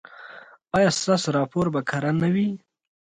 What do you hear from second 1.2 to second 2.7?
راپور به کره نه وي؟